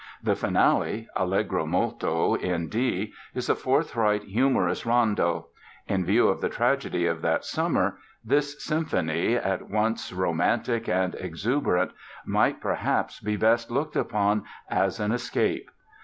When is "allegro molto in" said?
1.15-2.69